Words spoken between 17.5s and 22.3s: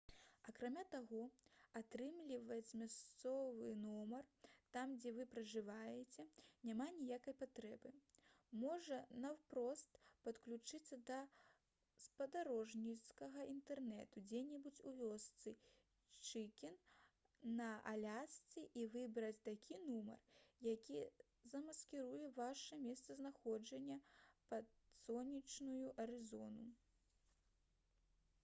на алясцы і выбраць такі нумар які замаскіруе